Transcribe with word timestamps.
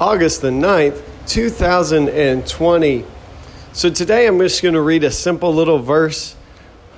August 0.00 0.42
the 0.42 0.50
9th, 0.50 1.00
2020. 1.28 3.04
So 3.72 3.90
today 3.90 4.26
I'm 4.26 4.40
just 4.40 4.60
going 4.60 4.74
to 4.74 4.80
read 4.80 5.04
a 5.04 5.10
simple 5.12 5.54
little 5.54 5.78
verse 5.78 6.34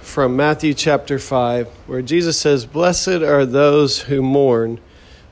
from 0.00 0.34
Matthew 0.34 0.73
chapter 0.73 1.18
5 1.18 1.68
where 1.87 2.01
Jesus 2.01 2.40
says, 2.40 2.64
Blessed 2.64 3.09
are 3.09 3.45
those 3.45 4.02
who 4.04 4.23
mourn, 4.23 4.80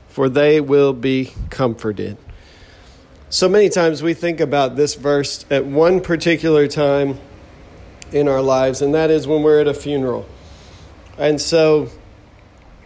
for 0.07 0.29
they 0.29 0.61
will 0.61 0.93
be 0.93 1.31
comforted. 1.49 2.17
So 3.31 3.49
many 3.49 3.69
times 3.69 4.03
we 4.03 4.13
think 4.13 4.39
about 4.39 4.75
this 4.75 4.93
verse 4.93 5.43
at 5.49 5.65
one 5.65 6.01
particular 6.01 6.67
time 6.67 7.17
in 8.11 8.27
our 8.27 8.43
lives, 8.43 8.83
and 8.83 8.93
that 8.93 9.09
is 9.09 9.25
when 9.25 9.41
we're 9.41 9.61
at 9.61 9.67
a 9.67 9.73
funeral. 9.73 10.27
And 11.17 11.41
so, 11.41 11.89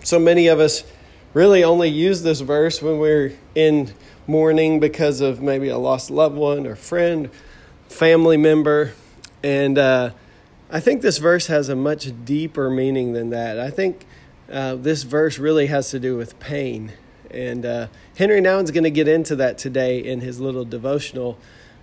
so 0.06 0.20
many 0.20 0.48
of 0.48 0.62
us 0.62 0.86
really 1.34 1.66
only 1.66 1.90
use 1.90 2.24
this 2.24 2.40
verse 2.40 2.82
when 2.82 2.98
we're 2.98 3.34
in 3.56 3.94
mourning 4.30 4.80
because 4.80 5.22
of 5.22 5.42
maybe 5.42 5.70
a 5.70 5.78
lost 5.78 6.12
loved 6.12 6.36
one 6.36 6.68
or 6.68 6.76
friend, 6.76 7.32
family 7.88 8.38
member. 8.38 8.94
And 9.44 9.78
uh, 9.78 10.12
I 10.70 10.80
think 10.80 11.02
this 11.02 11.18
verse 11.18 11.48
has 11.48 11.68
a 11.68 11.76
much 11.76 12.12
deeper 12.26 12.70
meaning 12.70 13.14
than 13.14 13.32
that. 13.32 13.60
I 13.60 13.72
think 13.72 14.06
uh, 14.52 14.76
this 14.76 15.02
verse 15.02 15.40
really 15.40 15.66
has 15.66 15.90
to 15.90 16.00
do 16.00 16.16
with 16.16 16.40
pain. 16.40 16.94
And 17.32 17.66
uh, 17.66 17.88
Henry 18.18 18.40
Nouwen's 18.40 18.70
going 18.70 18.84
to 18.84 18.92
get 18.92 19.08
into 19.08 19.36
that 19.38 19.58
today 19.58 20.00
in 20.00 20.22
his 20.22 20.40
little 20.40 20.66
devotional 20.66 21.40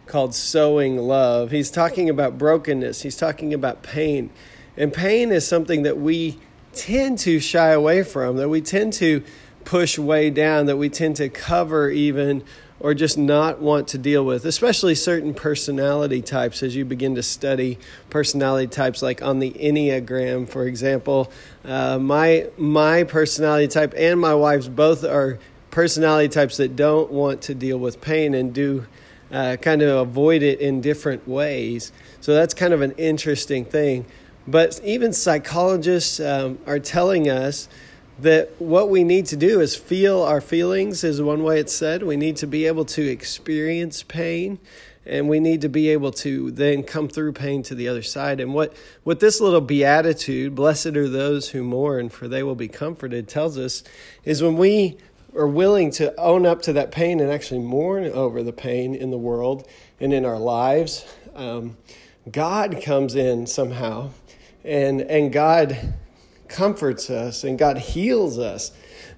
called 0.07 0.33
Sowing 0.33 0.99
Love. 0.99 1.51
He's 1.51 1.71
talking 1.71 2.09
about 2.09 2.39
brokenness, 2.39 3.03
he's 3.03 3.17
talking 3.17 3.53
about 3.53 3.83
pain. 3.83 4.31
And 4.77 4.93
pain 4.93 5.33
is 5.33 5.47
something 5.47 5.83
that 5.83 5.99
we 5.99 6.39
tend 6.73 7.19
to 7.21 7.41
shy 7.41 7.71
away 7.71 8.05
from, 8.05 8.37
that 8.37 8.49
we 8.49 8.61
tend 8.61 8.93
to 8.95 9.25
push 9.67 9.99
way 9.99 10.31
down 10.31 10.65
that 10.67 10.79
we 10.79 10.89
tend 10.89 11.17
to 11.17 11.29
cover 11.29 11.91
even 11.91 12.43
or 12.79 12.95
just 12.95 13.19
not 13.19 13.61
want 13.61 13.89
to 13.89 13.99
deal 13.99 14.25
with, 14.25 14.45
especially 14.45 14.95
certain 14.95 15.35
personality 15.35 16.23
types 16.23 16.63
as 16.63 16.77
you 16.77 16.85
begin 16.85 17.15
to 17.15 17.23
study 17.23 17.79
personality 18.11 18.67
types, 18.67 19.03
like 19.03 19.23
on 19.23 19.39
the 19.39 19.51
Enneagram, 19.53 20.49
for 20.49 20.67
example. 20.67 21.31
Uh, 21.65 21.99
my, 21.99 22.49
my 22.57 23.05
personality 23.05 23.67
type 23.67 23.95
and 23.97 24.21
my 24.21 24.35
wife's 24.35 24.69
both 24.69 25.05
are 25.05 25.39
personality 25.71 26.29
types 26.29 26.59
that 26.59 26.77
don't 26.77 27.11
want 27.11 27.43
to 27.43 27.55
deal 27.55 27.79
with 27.79 28.01
pain 28.01 28.35
and 28.35 28.55
do 28.55 28.87
uh, 29.33 29.57
kind 29.61 29.83
of 29.83 30.09
avoid 30.09 30.43
it 30.43 30.61
in 30.61 30.81
different 30.81 31.27
ways. 31.27 31.93
So 32.21 32.35
that's 32.35 32.55
kind 32.55 32.73
of 32.73 32.83
an 32.83 32.93
interesting 32.93 33.65
thing. 33.65 34.07
But 34.47 34.81
even 34.85 35.13
psychologists 35.13 36.21
um, 36.21 36.59
are 36.67 36.79
telling 36.79 37.29
us 37.29 37.69
that 38.19 38.51
what 38.59 38.89
we 38.89 39.05
need 39.05 39.27
to 39.27 39.37
do 39.37 39.61
is 39.61 39.77
feel 39.77 40.23
our 40.23 40.41
feelings, 40.41 41.05
is 41.05 41.21
one 41.21 41.43
way 41.43 41.61
it's 41.61 41.75
said. 41.75 42.03
We 42.03 42.17
need 42.17 42.37
to 42.37 42.47
be 42.47 42.67
able 42.67 42.85
to 42.87 43.03
experience 43.07 44.03
pain 44.03 44.59
and 45.07 45.29
we 45.29 45.39
need 45.39 45.61
to 45.61 45.69
be 45.69 45.89
able 45.91 46.11
to 46.11 46.51
then 46.51 46.83
come 46.83 47.09
through 47.09 47.33
pain 47.33 47.63
to 47.63 47.75
the 47.75 47.87
other 47.87 48.03
side. 48.03 48.41
And 48.41 48.53
what, 48.53 48.75
what 49.05 49.21
this 49.21 49.41
little 49.41 49.61
beatitude, 49.61 50.55
blessed 50.55 50.97
are 50.97 51.09
those 51.09 51.51
who 51.51 51.63
mourn, 51.63 52.09
for 52.09 52.27
they 52.27 52.43
will 52.43 52.57
be 52.57 52.69
comforted, 52.69 53.29
tells 53.29 53.57
us 53.57 53.85
is 54.25 54.43
when 54.43 54.57
we 54.57 54.99
are 55.37 55.47
willing 55.47 55.91
to 55.93 56.19
own 56.19 56.45
up 56.45 56.61
to 56.63 56.73
that 56.73 56.91
pain 56.91 57.21
and 57.21 57.31
actually 57.31 57.61
mourn 57.61 58.05
over 58.05 58.43
the 58.43 58.53
pain 58.53 58.95
in 58.95 59.11
the 59.11 59.19
world 59.19 59.69
and 60.01 60.13
in 60.13 60.25
our 60.25 60.39
lives, 60.39 61.07
um, 61.35 61.77
God 62.31 62.83
comes 62.83 63.15
in 63.15 63.47
somehow 63.47 64.11
and, 64.65 65.03
and 65.03 65.33
God 65.33 65.95
comforts 66.49 67.11
us 67.11 67.45
and 67.45 67.59
God 67.59 67.79
heals 67.79 68.39
us. 68.39 68.73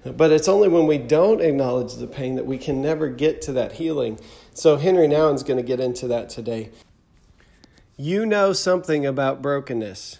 But 0.05 0.31
it's 0.31 0.47
only 0.47 0.69
when 0.69 0.87
we 0.87 0.97
don't 0.97 1.41
acknowledge 1.41 1.95
the 1.95 2.07
pain 2.07 2.35
that 2.35 2.45
we 2.45 2.57
can 2.57 2.81
never 2.81 3.09
get 3.09 3.41
to 3.43 3.51
that 3.53 3.73
healing. 3.73 4.19
So 4.53 4.77
Henry 4.77 5.07
Nouwen's 5.07 5.43
going 5.43 5.57
to 5.57 5.63
get 5.63 5.79
into 5.79 6.07
that 6.07 6.29
today. 6.29 6.71
You 7.97 8.25
know 8.25 8.53
something 8.53 9.05
about 9.05 9.41
brokenness. 9.41 10.19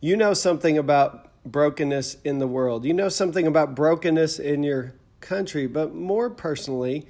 You 0.00 0.16
know 0.16 0.32
something 0.32 0.78
about 0.78 1.28
brokenness 1.44 2.16
in 2.24 2.38
the 2.38 2.46
world. 2.46 2.84
You 2.84 2.94
know 2.94 3.08
something 3.08 3.46
about 3.46 3.74
brokenness 3.74 4.38
in 4.38 4.62
your 4.62 4.94
country, 5.20 5.66
but 5.66 5.94
more 5.94 6.30
personally, 6.30 7.06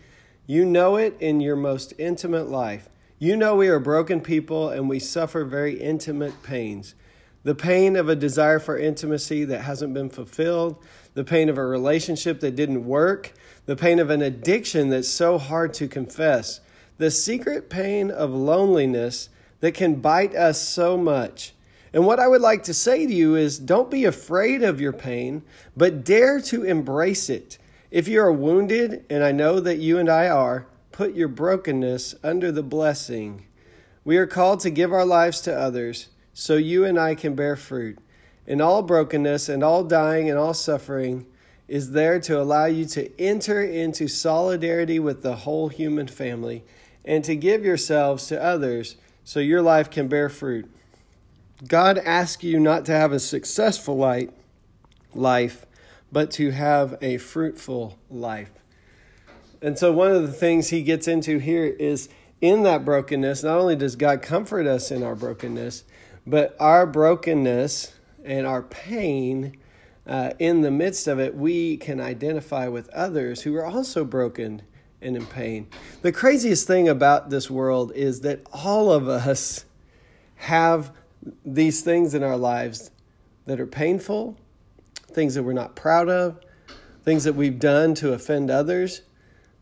you 0.46 0.64
know 0.64 0.96
it 0.96 1.16
in 1.20 1.40
your 1.40 1.56
most 1.56 1.92
intimate 1.98 2.48
life. 2.48 2.88
You 3.18 3.36
know 3.36 3.54
we 3.54 3.68
are 3.68 3.78
broken 3.78 4.20
people 4.20 4.68
and 4.70 4.88
we 4.88 4.98
suffer 4.98 5.44
very 5.44 5.80
intimate 5.80 6.42
pains 6.42 6.94
the 7.42 7.54
pain 7.54 7.96
of 7.96 8.08
a 8.08 8.16
desire 8.16 8.58
for 8.58 8.76
intimacy 8.76 9.44
that 9.44 9.62
hasn't 9.62 9.94
been 9.94 10.10
fulfilled, 10.10 10.76
the 11.14 11.24
pain 11.24 11.48
of 11.48 11.58
a 11.58 11.64
relationship 11.64 12.40
that 12.40 12.56
didn't 12.56 12.86
work, 12.86 13.32
the 13.66 13.76
pain 13.76 13.98
of 13.98 14.10
an 14.10 14.22
addiction 14.22 14.90
that's 14.90 15.08
so 15.08 15.38
hard 15.38 15.72
to 15.74 15.88
confess, 15.88 16.60
the 16.98 17.10
secret 17.10 17.70
pain 17.70 18.10
of 18.10 18.30
loneliness 18.30 19.28
that 19.60 19.74
can 19.74 19.96
bite 19.96 20.34
us 20.34 20.60
so 20.60 20.96
much. 20.96 21.52
And 21.92 22.04
what 22.04 22.20
I 22.20 22.28
would 22.28 22.40
like 22.40 22.64
to 22.64 22.74
say 22.74 23.06
to 23.06 23.14
you 23.14 23.34
is 23.34 23.58
don't 23.58 23.90
be 23.90 24.04
afraid 24.04 24.62
of 24.62 24.80
your 24.80 24.92
pain, 24.92 25.42
but 25.76 26.04
dare 26.04 26.40
to 26.42 26.64
embrace 26.64 27.30
it. 27.30 27.58
If 27.90 28.08
you 28.08 28.20
are 28.20 28.32
wounded, 28.32 29.04
and 29.08 29.24
I 29.24 29.32
know 29.32 29.60
that 29.60 29.78
you 29.78 29.98
and 29.98 30.10
I 30.10 30.28
are, 30.28 30.66
put 30.92 31.14
your 31.14 31.28
brokenness 31.28 32.14
under 32.22 32.52
the 32.52 32.62
blessing. 32.62 33.46
We 34.04 34.18
are 34.18 34.26
called 34.26 34.60
to 34.60 34.70
give 34.70 34.92
our 34.92 35.06
lives 35.06 35.40
to 35.42 35.56
others 35.56 36.08
so 36.38 36.54
you 36.54 36.84
and 36.84 37.00
I 37.00 37.16
can 37.16 37.34
bear 37.34 37.56
fruit. 37.56 37.98
And 38.46 38.62
all 38.62 38.80
brokenness 38.82 39.48
and 39.48 39.64
all 39.64 39.82
dying 39.82 40.30
and 40.30 40.38
all 40.38 40.54
suffering 40.54 41.26
is 41.66 41.90
there 41.90 42.20
to 42.20 42.40
allow 42.40 42.66
you 42.66 42.84
to 42.86 43.10
enter 43.20 43.60
into 43.60 44.06
solidarity 44.06 45.00
with 45.00 45.24
the 45.24 45.34
whole 45.34 45.66
human 45.66 46.06
family 46.06 46.62
and 47.04 47.24
to 47.24 47.34
give 47.34 47.64
yourselves 47.64 48.28
to 48.28 48.40
others 48.40 48.94
so 49.24 49.40
your 49.40 49.62
life 49.62 49.90
can 49.90 50.06
bear 50.06 50.28
fruit. 50.28 50.70
God 51.66 51.98
asks 51.98 52.44
you 52.44 52.60
not 52.60 52.84
to 52.84 52.92
have 52.92 53.10
a 53.10 53.18
successful 53.18 53.96
life, 55.12 55.66
but 56.12 56.30
to 56.30 56.52
have 56.52 56.96
a 57.02 57.18
fruitful 57.18 57.98
life. 58.08 58.52
And 59.60 59.76
so, 59.76 59.90
one 59.90 60.12
of 60.12 60.22
the 60.22 60.32
things 60.32 60.68
he 60.68 60.82
gets 60.82 61.08
into 61.08 61.38
here 61.38 61.66
is 61.66 62.08
in 62.40 62.62
that 62.62 62.84
brokenness, 62.84 63.42
not 63.42 63.58
only 63.58 63.74
does 63.74 63.96
God 63.96 64.22
comfort 64.22 64.68
us 64.68 64.92
in 64.92 65.02
our 65.02 65.16
brokenness, 65.16 65.82
but 66.28 66.56
our 66.60 66.86
brokenness 66.86 67.94
and 68.24 68.46
our 68.46 68.62
pain, 68.62 69.56
uh, 70.06 70.32
in 70.38 70.60
the 70.60 70.70
midst 70.70 71.06
of 71.06 71.18
it, 71.18 71.34
we 71.34 71.76
can 71.76 72.00
identify 72.00 72.68
with 72.68 72.88
others 72.90 73.42
who 73.42 73.56
are 73.56 73.64
also 73.64 74.04
broken 74.04 74.62
and 75.00 75.16
in 75.16 75.26
pain. 75.26 75.68
The 76.02 76.12
craziest 76.12 76.66
thing 76.66 76.88
about 76.88 77.30
this 77.30 77.50
world 77.50 77.92
is 77.94 78.20
that 78.22 78.40
all 78.52 78.90
of 78.90 79.08
us 79.08 79.64
have 80.36 80.92
these 81.44 81.82
things 81.82 82.14
in 82.14 82.22
our 82.22 82.36
lives 82.36 82.90
that 83.46 83.60
are 83.60 83.66
painful, 83.66 84.36
things 85.06 85.34
that 85.34 85.42
we're 85.42 85.52
not 85.52 85.76
proud 85.76 86.08
of, 86.08 86.40
things 87.04 87.24
that 87.24 87.34
we've 87.34 87.58
done 87.58 87.94
to 87.94 88.12
offend 88.12 88.50
others, 88.50 89.02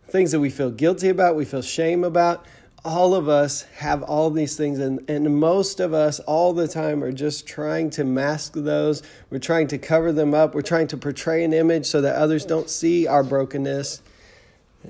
things 0.08 0.32
that 0.32 0.40
we 0.40 0.50
feel 0.50 0.70
guilty 0.70 1.08
about, 1.08 1.36
we 1.36 1.44
feel 1.44 1.62
shame 1.62 2.02
about 2.02 2.46
all 2.86 3.16
of 3.16 3.28
us 3.28 3.62
have 3.78 4.04
all 4.04 4.30
these 4.30 4.56
things, 4.56 4.78
and, 4.78 5.10
and 5.10 5.40
most 5.40 5.80
of 5.80 5.92
us 5.92 6.20
all 6.20 6.52
the 6.52 6.68
time 6.68 7.02
are 7.02 7.10
just 7.10 7.44
trying 7.44 7.90
to 7.90 8.04
mask 8.04 8.52
those. 8.54 9.02
We're 9.28 9.40
trying 9.40 9.66
to 9.68 9.78
cover 9.78 10.12
them 10.12 10.34
up. 10.34 10.54
We're 10.54 10.62
trying 10.62 10.86
to 10.88 10.96
portray 10.96 11.42
an 11.42 11.52
image 11.52 11.86
so 11.86 12.00
that 12.02 12.14
others 12.14 12.46
don't 12.46 12.70
see 12.70 13.08
our 13.08 13.24
brokenness. 13.24 14.02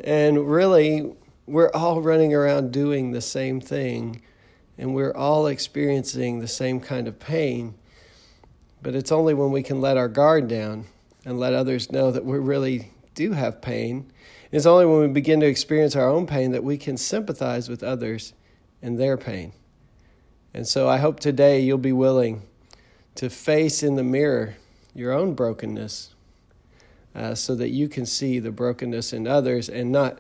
And 0.04 0.46
really, 0.46 1.14
we're 1.46 1.70
all 1.72 2.02
running 2.02 2.34
around 2.34 2.70
doing 2.70 3.12
the 3.12 3.22
same 3.22 3.62
thing, 3.62 4.20
and 4.76 4.94
we're 4.94 5.14
all 5.14 5.46
experiencing 5.46 6.40
the 6.40 6.48
same 6.48 6.81
kind 6.81 7.08
of 7.08 7.19
pain. 7.19 7.76
But 8.82 8.94
it's 8.94 9.10
only 9.10 9.32
when 9.32 9.50
we 9.52 9.62
can 9.62 9.81
let 9.81 9.96
our 9.96 10.08
guard 10.08 10.48
down 10.48 10.84
and 11.25 11.40
let 11.40 11.54
others 11.54 11.90
know 11.90 12.10
that 12.10 12.26
we 12.26 12.38
really 12.38 12.93
do 13.14 13.32
have 13.32 13.62
pain 13.62 14.12
it's 14.52 14.66
only 14.66 14.87
when 14.87 15.00
we 15.00 15.08
begin 15.08 15.40
to 15.40 15.46
experience 15.46 15.96
our 15.96 16.08
own 16.08 16.26
pain 16.26 16.52
that 16.52 16.64
we 16.64 16.76
can 16.76 16.96
sympathize 16.96 17.69
with 17.69 17.82
others 17.82 18.32
in 18.81 18.96
their 18.96 19.16
pain. 19.16 19.52
And 20.54 20.66
so 20.66 20.88
I 20.88 20.98
hope 20.98 21.20
today 21.20 21.60
you'll 21.60 21.78
be 21.78 21.93
willing 21.93 22.43
to 23.16 23.28
face 23.28 23.82
in 23.82 23.96
the 23.96 24.04
mirror 24.04 24.54
your 24.94 25.12
own 25.12 25.34
brokenness 25.34 26.14
uh, 27.14 27.34
so 27.34 27.54
that 27.54 27.70
you 27.70 27.88
can 27.88 28.06
see 28.06 28.38
the 28.38 28.50
brokenness 28.50 29.12
in 29.12 29.26
others 29.26 29.69
and 29.69 29.90
not 29.90 30.19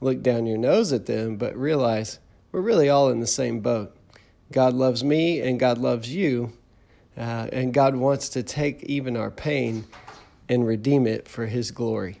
look 0.00 0.22
down 0.22 0.46
your 0.46 0.58
nose 0.58 0.92
at 0.92 1.06
them, 1.06 1.36
but 1.36 1.56
realize 1.56 2.18
we're 2.52 2.60
really 2.60 2.88
all 2.88 3.08
in 3.08 3.20
the 3.20 3.26
same 3.26 3.60
boat. 3.60 3.94
God 4.52 4.74
loves 4.74 5.02
me 5.02 5.40
and 5.40 5.58
God 5.58 5.78
loves 5.78 6.14
you, 6.14 6.52
uh, 7.16 7.48
and 7.52 7.74
God 7.74 7.96
wants 7.96 8.28
to 8.30 8.42
take 8.42 8.82
even 8.84 9.16
our 9.16 9.30
pain 9.30 9.84
and 10.48 10.66
redeem 10.66 11.06
it 11.06 11.26
for 11.26 11.46
His 11.46 11.70
glory. 11.70 12.20